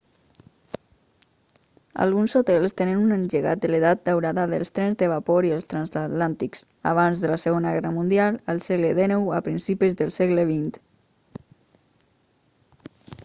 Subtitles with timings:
[2.03, 6.65] alguns hotels tenen un llegat de l'edat daurada dels trens de vapor i els transatlàntics
[6.93, 13.19] abans de la segona guerra mundial al segle xix o a principis del segle xx